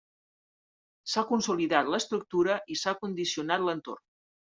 [1.11, 4.07] S'ha consolidat l'estructura i s'ha condicionat l'entorn.